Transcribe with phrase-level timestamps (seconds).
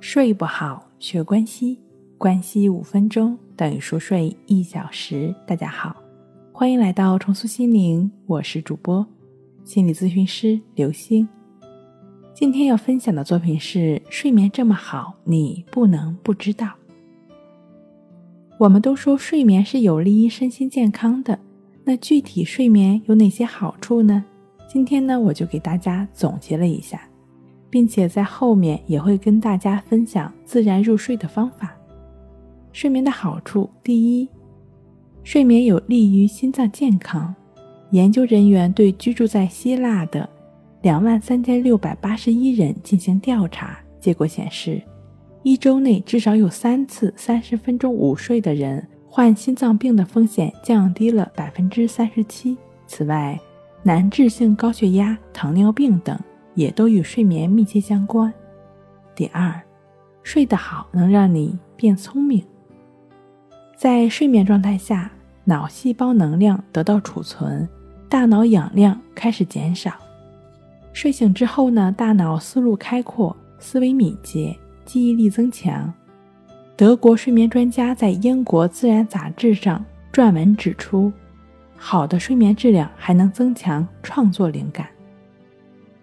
[0.00, 1.78] 睡不好，学关系，
[2.16, 5.34] 关系五分钟等于熟睡一小时。
[5.46, 5.94] 大家好，
[6.52, 9.06] 欢迎来到重塑心灵，我是主播
[9.62, 11.28] 心理咨询师刘星。
[12.32, 16.72] 今天要分享的作品是：睡眠这么好，你不能不知道。
[18.58, 21.38] 我们都说睡眠是有利于身心健康的，
[21.84, 24.24] 那具体睡眠有哪些好处呢？
[24.66, 27.02] 今天呢，我就给大家总结了一下。
[27.70, 31.72] 并且在后面也会跟大家分享自然入睡的方法。
[32.72, 34.28] 睡眠的好处，第一，
[35.22, 37.34] 睡眠有利于心脏健康。
[37.90, 40.28] 研究人员对居住在希腊的
[40.82, 44.80] 两万三千六百八十一人进行调查，结果显示，
[45.42, 52.56] 一周内至少有三次三十分钟午睡的人，患心脏病的风险降低了百分之三十七。
[52.86, 53.38] 此外，
[53.82, 56.16] 难治性高血压、糖尿病等。
[56.54, 58.32] 也都与睡眠密切相关。
[59.14, 59.60] 第二，
[60.22, 62.44] 睡得好能让你变聪明。
[63.76, 65.10] 在睡眠状态下，
[65.44, 67.68] 脑细胞能量得到储存，
[68.08, 69.92] 大脑氧量开始减少。
[70.92, 75.92] 睡醒之后呢，大脑思路开阔，思维敏捷，记忆力增强。
[76.76, 81.12] 德国睡眠专家在英国《自然》杂志上撰文指出，
[81.76, 84.86] 好的睡眠质量还能增强创作灵感。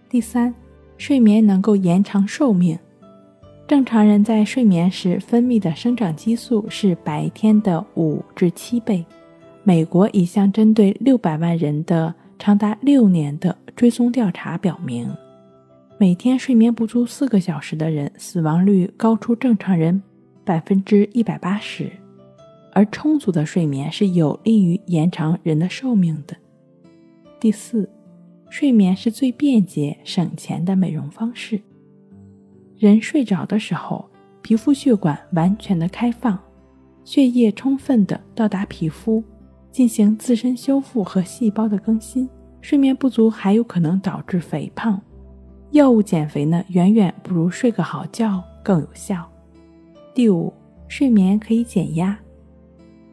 [0.09, 0.53] 第三，
[0.97, 2.79] 睡眠能够延长寿命。
[3.67, 9.05] 正常人在睡眠时分泌的生长激素是白天的五至七倍。
[9.63, 15.13] 美国一项针对六百万人的长达六年的追踪调查表明，
[15.97, 20.01] 每天睡眠不足四个小时的人，死亡率高出正常人
[20.45, 21.91] 百分之一百八十。
[22.71, 26.33] 而充足的睡眠是有利于延长人的寿命的。
[27.41, 27.89] 第四。
[28.49, 31.59] 睡眠是最便捷、省钱的美容方式。
[32.77, 34.09] 人睡着的时候，
[34.41, 36.37] 皮肤血管完全的开放，
[37.03, 39.23] 血液充分的到达皮肤，
[39.71, 42.29] 进行自身修复和细胞的更新。
[42.61, 44.99] 睡眠不足还有可能导致肥胖。
[45.71, 49.29] 药物减肥呢，远远不如睡个好觉更有效。
[50.13, 50.51] 第五，
[50.87, 52.17] 睡眠可以减压。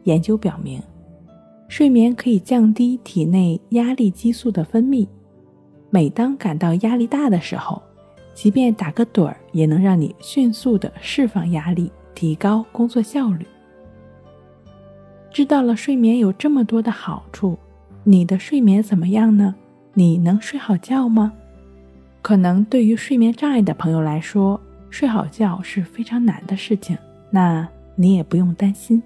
[0.04, 0.80] 研究表明，
[1.68, 5.06] 睡眠可以降低体内压力激素的分泌。
[5.94, 7.80] 每当感到压力大的时候，
[8.34, 13.46] 即便打个盹儿，也能让你迅速的释放压力，提高工作效率。
[15.30, 17.56] 知道了睡眠有这么多的好处，
[18.02, 19.54] 你的睡眠怎么样呢？
[19.92, 21.32] 你能睡好觉吗？
[22.22, 24.60] 可能对于睡眠障碍的朋友来说，
[24.90, 26.98] 睡好觉是非常难的事情。
[27.30, 29.00] 那你也不用担心，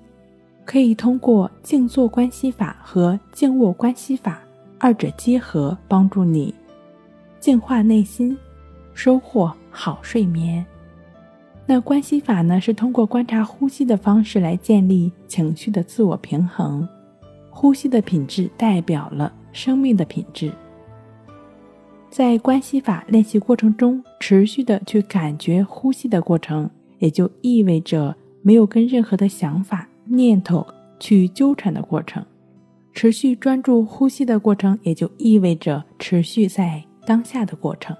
[0.64, 4.40] 可以通过静坐关系法和静卧关系法
[4.78, 6.54] 二者结合，帮助你。
[7.48, 8.36] 净化内心，
[8.92, 10.62] 收获好睡眠。
[11.64, 12.60] 那关系法呢？
[12.60, 16.86] 是通过观察呼吸的方式来建立情绪的自我平衡。
[17.48, 20.52] 呼吸的品质代表了生命的品质。
[22.10, 30.66] 在关系法练习过程中，持续的去感觉呼吸的过程，也就意味着没有跟任何的想法、念头
[31.00, 32.22] 去纠缠的过程。
[32.92, 36.84] 持续专注呼吸的过程，也就意味着持续在。
[37.08, 37.96] 当下的过程，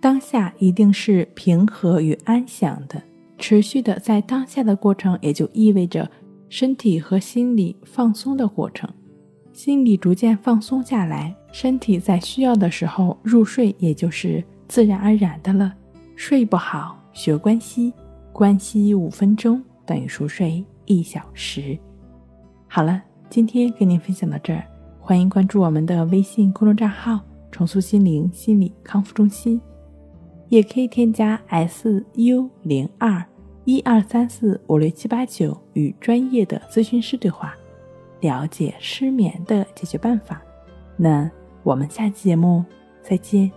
[0.00, 3.02] 当下一定是平和与安详的，
[3.36, 6.10] 持续的在当下的过程，也就意味着
[6.48, 8.88] 身体和心理放松的过程。
[9.52, 15.70] 心理逐渐放松下来，身体在需要的时候入睡，也就是自然而然的了。
[16.14, 17.92] 睡不好，学关西，
[18.32, 21.78] 关西五分钟等于熟睡一小时。
[22.68, 24.64] 好了，今天跟您分享到这儿，
[24.98, 27.20] 欢迎关注我们的微信公众账号。
[27.50, 29.60] 重塑心灵心理康复中心，
[30.48, 33.24] 也可以添加 S U 零二
[33.64, 37.54] 一二三四五六七八九与专业的咨询师对话，
[38.20, 40.42] 了解失眠的解决办法。
[40.96, 41.30] 那
[41.62, 42.64] 我们下期节目
[43.02, 43.50] 再见。